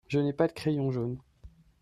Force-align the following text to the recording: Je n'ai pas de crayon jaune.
Je 0.07 0.17
n'ai 0.17 0.33
pas 0.33 0.47
de 0.47 0.51
crayon 0.53 0.89
jaune. 0.89 1.19